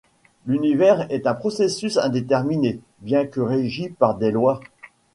L'univers 0.47 1.05
est 1.11 1.27
un 1.27 1.35
processus 1.35 1.97
indéterminé, 1.97 2.79
bien 3.01 3.27
que 3.27 3.39
régi 3.39 3.89
par 3.89 4.17
des 4.17 4.31
lois. 4.31 4.59